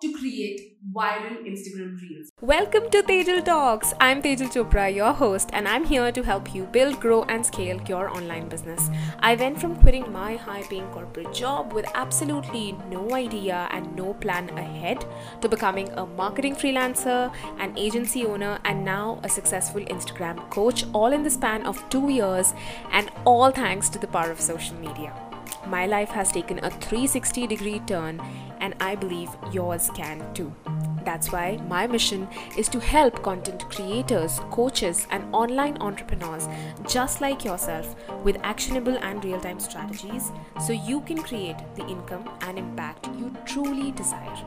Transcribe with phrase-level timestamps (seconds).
[0.00, 2.30] to create viral Instagram reels.
[2.40, 3.92] Welcome to Tejal Talks.
[4.00, 7.78] I'm Tejal Chopra, your host, and I'm here to help you build, grow, and scale
[7.86, 8.88] your online business.
[9.18, 14.14] I went from quitting my high paying corporate job with absolutely no idea and no
[14.14, 15.04] plan ahead
[15.42, 21.12] to becoming a marketing freelancer, an agency owner, and now a successful Instagram coach, all
[21.12, 22.54] in the span of two years,
[22.90, 25.12] and all thanks to the power of social media.
[25.66, 28.20] My life has taken a 360 degree turn,
[28.60, 30.52] and I believe yours can too.
[31.04, 36.48] That's why my mission is to help content creators, coaches, and online entrepreneurs
[36.88, 42.28] just like yourself with actionable and real time strategies so you can create the income
[42.42, 44.44] and impact you truly desire.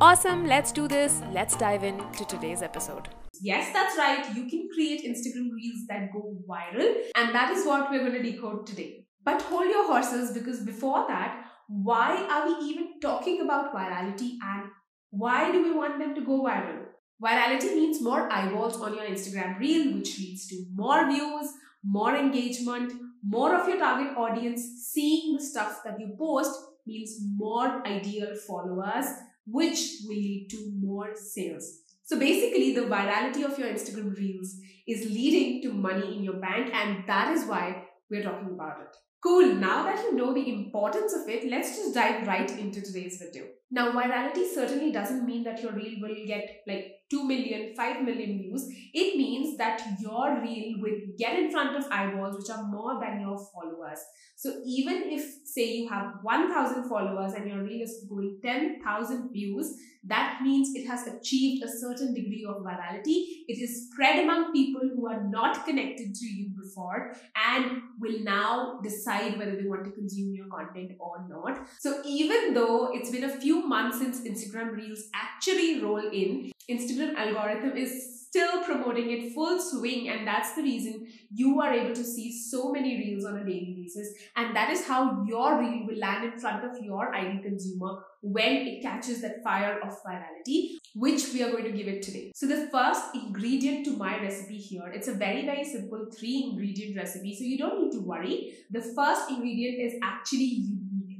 [0.00, 1.22] Awesome, let's do this.
[1.32, 3.08] Let's dive into today's episode.
[3.40, 4.24] Yes, that's right.
[4.34, 8.22] You can create Instagram reels that go viral, and that is what we're going to
[8.22, 9.04] decode today.
[9.28, 14.70] But hold your horses because before that, why are we even talking about virality and
[15.10, 16.84] why do we want them to go viral?
[17.22, 21.52] Virality means more eyeballs on your Instagram reel, which leads to more views,
[21.84, 24.62] more engagement, more of your target audience
[24.92, 29.04] seeing the stuff that you post means more ideal followers,
[29.46, 31.80] which will lead to more sales.
[32.04, 36.72] So basically, the virality of your Instagram reels is leading to money in your bank,
[36.72, 38.96] and that is why we're talking about it.
[39.20, 43.18] Cool, now that you know the importance of it, let's just dive right into today's
[43.18, 43.46] video.
[43.70, 48.38] Now, virality certainly doesn't mean that your reel will get like 2 million, 5 million
[48.38, 48.66] views.
[48.92, 53.20] It means that your reel will get in front of eyeballs which are more than
[53.20, 53.98] your followers.
[54.36, 59.74] So even if say you have 1000 followers and your reel is going 10,000 views,
[60.04, 63.44] that means it has achieved a certain degree of virality.
[63.48, 68.78] It is spread among people who are not connected to you before and will now
[68.82, 71.66] decide whether they want to consume your content or not.
[71.80, 77.14] So even though it's been a few months since Instagram Reels actually roll in, Instagram
[77.16, 82.04] algorithm is still promoting it full swing and that's the reason you are able to
[82.04, 84.12] see so many reels on a daily basis.
[84.36, 88.66] And that is how your reel will land in front of your ideal consumer when
[88.66, 92.32] it catches that fire of virality which we are going to give it today.
[92.34, 96.96] So the first ingredient to my recipe here it's a very very simple three ingredient
[96.96, 98.52] recipe so you don't need to worry.
[98.70, 100.66] The first ingredient is actually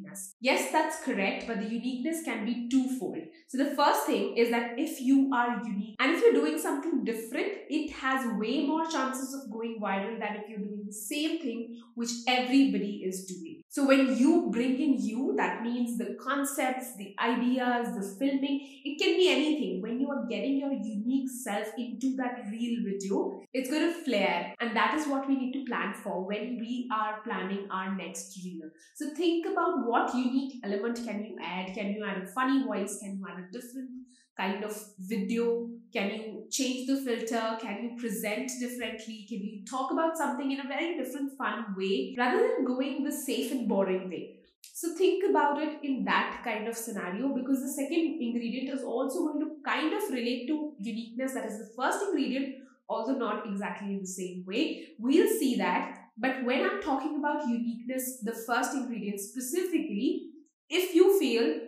[0.09, 0.35] uniqueness.
[0.41, 3.19] Yes, that's correct, but the uniqueness can be twofold.
[3.49, 7.05] So the first thing is that if you are unique and if you're doing something
[7.05, 11.41] different, it has way more chances of going viral than if you're doing the same
[11.41, 13.48] thing which everybody is doing.
[13.71, 18.99] So when you bring in you, that means the concepts, the ideas, the filming, it
[18.99, 19.83] can be anything.
[19.83, 24.55] When you are getting your unique self into that real video, it's going to flare.
[24.61, 28.39] And that is what we need to plan for when we are planning our next
[28.43, 28.71] reel.
[28.95, 31.75] So think about what unique element can you add?
[31.75, 32.99] Can you add a funny voice?
[33.03, 33.91] Can you add a different
[34.39, 35.69] kind of video?
[35.93, 37.59] Can you change the filter?
[37.61, 39.27] Can you present differently?
[39.29, 43.13] Can you talk about something in a very different, fun way rather than going the
[43.13, 44.35] safe and boring way?
[44.63, 49.27] So think about it in that kind of scenario because the second ingredient is also
[49.27, 51.35] going to kind of relate to uniqueness.
[51.35, 52.57] That is the first ingredient,
[52.89, 54.89] although not exactly in the same way.
[54.99, 55.99] We'll see that.
[56.17, 60.31] But when I'm talking about uniqueness, the first ingredient specifically,
[60.69, 61.61] if you feel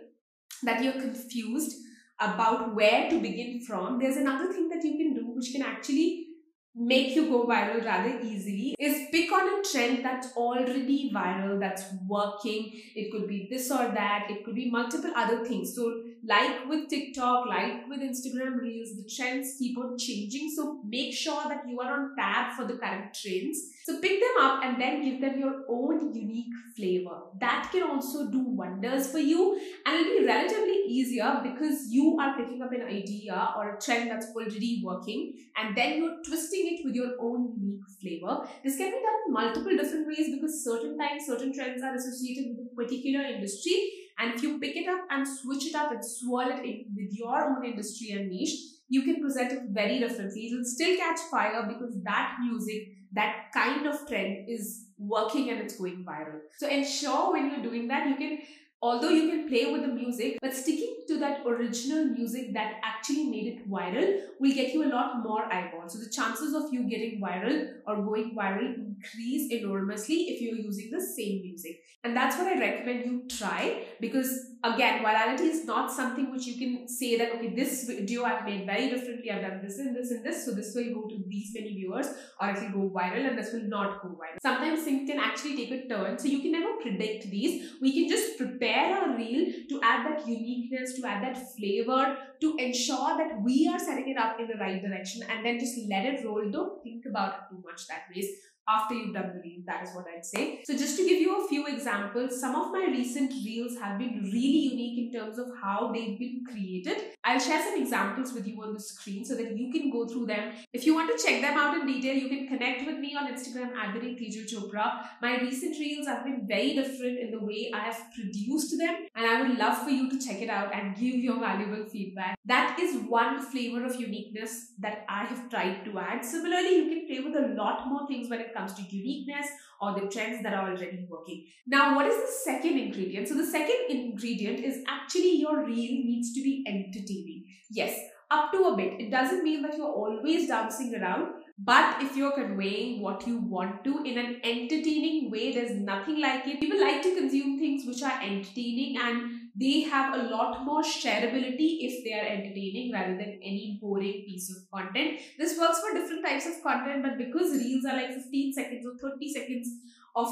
[0.63, 1.75] that you're confused
[2.21, 6.27] about where to begin from, there's another thing that you can do which can actually
[6.73, 11.83] make you go viral rather easily is pick on a trend that's already viral that's
[12.07, 12.71] working.
[12.95, 14.27] It could be this or that.
[14.29, 15.75] It could be multiple other things.
[15.75, 20.49] So like with tiktok like with instagram reels the trends keep on changing.
[20.55, 24.35] So make sure that you are on tab for the current trends so pick them
[24.39, 29.19] up and then give them your own unique flavor that can also do wonders for
[29.19, 33.81] you and it'll be relatively easier because you are picking up an idea or a
[33.81, 38.47] trend that's already working and then you're twisting it with your own unique flavor.
[38.63, 42.55] This can be done in multiple different ways because certain times, certain trends are associated
[42.57, 43.91] with a particular industry.
[44.19, 47.11] And if you pick it up and switch it up and swirl it in with
[47.11, 48.55] your own industry and niche,
[48.89, 50.41] you can present it very differently.
[50.41, 55.59] It will still catch fire because that music, that kind of trend is working and
[55.59, 56.39] it's going viral.
[56.57, 58.39] So ensure when you're doing that, you can
[58.83, 63.25] although you can play with the music but sticking to that original music that actually
[63.25, 66.89] made it viral will get you a lot more eyeballs so the chances of you
[66.89, 71.81] getting viral or going viral increase enormously if you're using the same music.
[72.03, 74.29] And that's what i recommend you try because
[74.63, 78.65] again virality is not something which you can say that okay this video i've made
[78.65, 81.51] very differently i've done this and this and this so this will go to these
[81.53, 82.07] many viewers
[82.39, 84.41] or it will go viral and this will not go viral.
[84.41, 87.71] Sometimes things can actually take a turn so you can never predict these.
[87.81, 92.55] We can just prepare our reel to add that uniqueness to add that flavor to
[92.57, 96.05] ensure that we are setting it up in the right direction and then just let
[96.05, 96.49] it roll.
[96.49, 98.27] Don't think about it too much that ways
[98.75, 99.61] after you've done the reel.
[99.65, 100.61] That is what I'd say.
[100.63, 104.21] So just to give you a few examples, some of my recent reels have been
[104.23, 106.97] really unique in terms of how they've been created.
[107.23, 110.27] I'll share some examples with you on the screen so that you can go through
[110.27, 110.53] them.
[110.73, 113.31] If you want to check them out in detail, you can connect with me on
[113.31, 114.11] Instagram at the
[114.51, 115.05] Chopra.
[115.21, 119.25] My recent reels have been very different in the way I have produced them and
[119.25, 122.37] I would love for you to check it out and give your valuable feedback.
[122.45, 126.23] That is one flavor of uniqueness that I have tried to add.
[126.25, 129.47] Similarly, you can play with a lot more things when it comes to uniqueness
[129.81, 131.45] or the trends that are already working.
[131.65, 133.27] Now, what is the second ingredient?
[133.27, 137.45] So the second ingredient is actually your reel needs to be entertaining.
[137.69, 137.97] Yes,
[138.29, 138.99] up to a bit.
[138.99, 143.83] It doesn't mean that you're always dancing around, but if you're conveying what you want
[143.83, 146.59] to in an entertaining way, there's nothing like it.
[146.59, 151.79] People like to consume things which are entertaining and they have a lot more shareability
[151.81, 155.19] if they are entertaining rather than any boring piece of content.
[155.37, 158.97] This works for different types of content, but because reels are like 15 seconds or
[158.97, 159.67] 30 seconds
[160.15, 160.27] of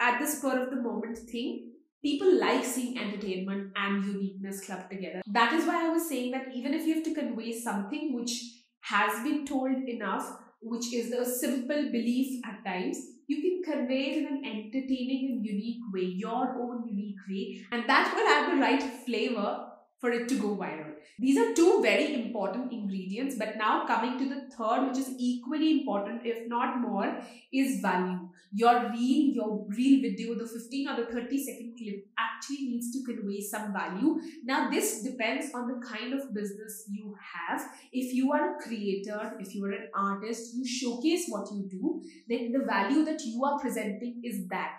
[0.00, 1.72] at the spur of the moment thing,
[2.02, 5.22] people like seeing entertainment and uniqueness clubbed together.
[5.26, 8.32] That is why I was saying that even if you have to convey something which
[8.80, 14.18] has been told enough, which is a simple belief at times, you can convey it
[14.18, 18.60] in an entertaining and unique way, your own unique way, and that will have the
[18.60, 19.66] right flavor
[20.00, 20.92] for it to go viral.
[21.18, 25.80] These are two very important ingredients, but now coming to the third, which is equally
[25.80, 27.20] important, if not more,
[27.52, 28.28] is value.
[28.52, 33.04] Your reel, your reel video, the 15 or the 30 second clip actually needs to
[33.04, 34.20] convey some value.
[34.44, 37.60] Now, this depends on the kind of business you have.
[37.92, 42.02] If you are a creator, if you are an artist, you showcase what you do,
[42.28, 44.78] then the value that you are presenting is that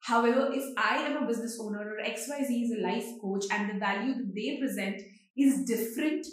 [0.00, 3.78] However, if I am a business owner or XYZ is a life coach and the
[3.78, 5.00] value that they present
[5.36, 6.26] is different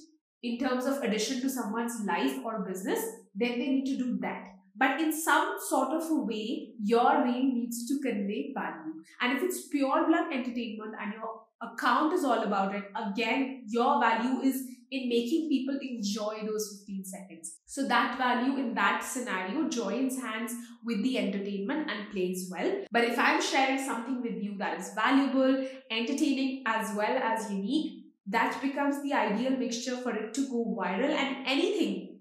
[0.43, 2.99] in terms of addition to someone's life or business,
[3.33, 4.43] then they need to do that.
[4.75, 8.93] But in some sort of a way, your reel needs to convey value.
[9.21, 13.99] And if it's pure blood entertainment and your account is all about it, again, your
[13.99, 14.63] value is
[14.93, 17.55] in making people enjoy those 15 seconds.
[17.65, 20.53] So that value in that scenario joins hands
[20.85, 22.83] with the entertainment and plays well.
[22.91, 28.03] But if I'm sharing something with you that is valuable, entertaining as well as unique,
[28.27, 32.12] that becomes the ideal mixture for it to go viral and anything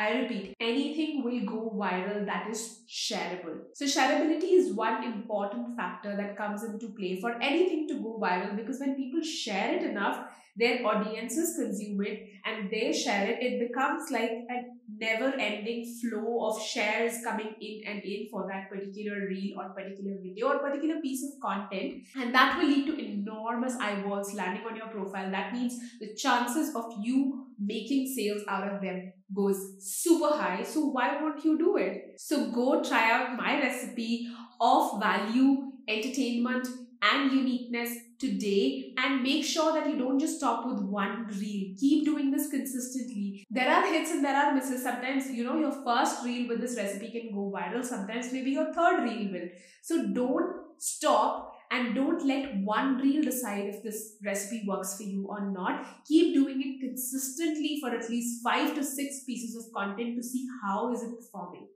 [0.00, 3.56] I repeat, anything will go viral that is shareable.
[3.74, 8.56] So, shareability is one important factor that comes into play for anything to go viral
[8.56, 10.24] because when people share it enough,
[10.56, 14.62] their audiences consume it and they share it, it becomes like a
[14.98, 20.16] never ending flow of shares coming in and in for that particular reel or particular
[20.22, 22.02] video or particular piece of content.
[22.16, 25.30] And that will lead to enormous eyeballs landing on your profile.
[25.30, 30.62] That means the chances of you making sales out of them goes super high.
[30.62, 32.14] So why won't you do it?
[32.18, 34.28] So go try out my recipe
[34.60, 36.68] of value, entertainment,
[37.02, 41.74] and uniqueness today and make sure that you don't just stop with one reel.
[41.78, 43.46] Keep doing this consistently.
[43.50, 44.82] There are hits and there are misses.
[44.82, 47.84] Sometimes, you know, your first reel with this recipe can go viral.
[47.84, 49.48] Sometimes maybe your third reel will.
[49.82, 55.26] So don't stop and don't let one reel decide if this recipe works for you
[55.28, 55.86] or not.
[56.06, 60.46] Keep doing it consistently for at least five to six pieces of content to see
[60.62, 61.68] how is it performing.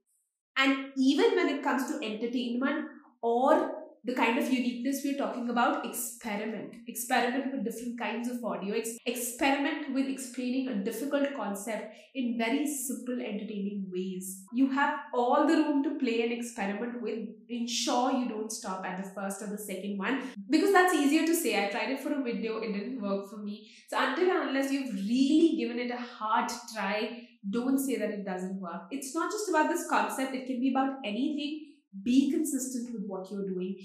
[0.56, 2.88] And even when it comes to entertainment
[3.22, 3.73] or
[4.04, 6.74] the kind of uniqueness we're talking about experiment.
[6.86, 8.74] Experiment with different kinds of audio.
[8.74, 14.44] Ex- experiment with explaining a difficult concept in very simple entertaining ways.
[14.52, 17.28] You have all the room to play and experiment with.
[17.48, 20.20] Ensure you don't stop at the first or the second one.
[20.50, 21.64] Because that's easier to say.
[21.64, 22.58] I tried it for a video.
[22.58, 23.70] It didn't work for me.
[23.88, 28.58] So until unless you've really given it a hard try don't say that it doesn't
[28.58, 28.84] work.
[28.90, 30.34] It's not just about this concept.
[30.34, 33.76] It can be about anything be consistent with what you're doing.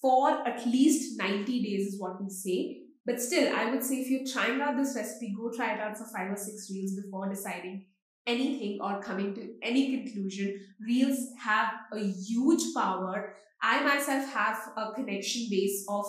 [0.00, 2.80] For at least 90 days is what we say.
[3.06, 5.98] But still i would say if you're trying out this recipe go try it out
[5.98, 7.84] for five or six reels before deciding
[8.26, 10.58] anything or coming to any conclusion.
[10.80, 13.34] Reels have a huge power.
[13.62, 16.04] I myself have a connection base of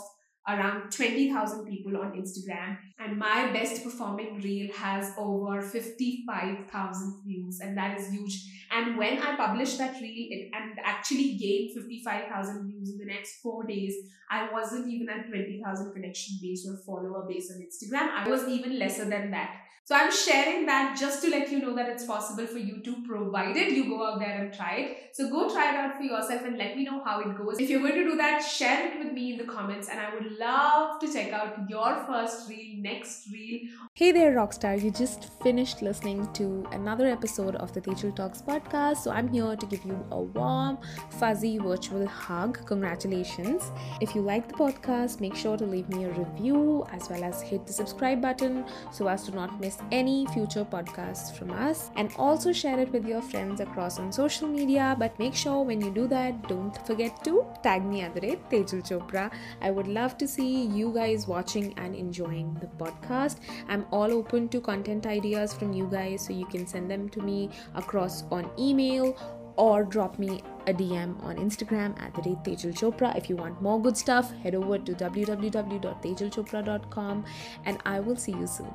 [0.48, 7.78] around 20000 people on instagram and my best performing reel has over 55,000 views, and
[7.78, 8.46] that is huge.
[8.72, 13.42] And when I published that reel, it and actually gained 55,000 views in the next
[13.42, 13.94] four days,
[14.30, 18.10] I wasn't even at 20,000 connection base or follower base on Instagram.
[18.10, 19.56] I was even lesser than that.
[19.88, 23.04] So I'm sharing that just to let you know that it's possible for you to,
[23.08, 25.10] provided you go out there and try it.
[25.14, 27.60] So go try it out for yourself and let me know how it goes.
[27.60, 30.12] If you're going to do that, share it with me in the comments and I
[30.16, 33.62] would love to check out your first reel, next reel.
[33.94, 34.82] Hey there, Rockstar.
[34.82, 38.98] You just finished listening to another episode of the Tejal Talks podcast.
[38.98, 40.78] So I'm here to give you a warm,
[41.12, 42.66] fuzzy virtual hug.
[42.66, 43.72] Congratulations.
[44.02, 47.42] If you like the podcast, make sure to leave me a review as well as
[47.42, 51.90] hit the subscribe button so as to not miss any future podcasts from us.
[51.96, 54.96] And also share it with your friends across on social media.
[55.00, 58.50] But make sure when you do that, don't forget to tag me at the rate
[58.50, 59.32] Tejal Chopra.
[59.62, 63.38] I would love to see you guys watching and enjoying the podcast.
[63.68, 67.22] I'm all open to content ideas from you guys, so you can send them to
[67.22, 69.18] me across on email
[69.58, 73.16] or drop me a DM on Instagram at the rate Tejal Chopra.
[73.16, 77.26] If you want more good stuff, head over to www.tejalchopra.com
[77.66, 78.74] and I will see you soon.